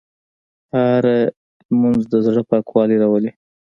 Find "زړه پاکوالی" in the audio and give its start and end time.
2.25-2.95